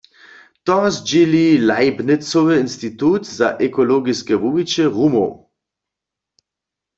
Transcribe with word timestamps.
To 0.65 0.77
zdźěli 0.95 1.47
Leibnizowy 1.69 2.53
insitut 2.65 3.21
za 3.37 3.47
ekologiske 3.67 4.33
wuwiće 4.41 4.83
rumow. 4.95 5.29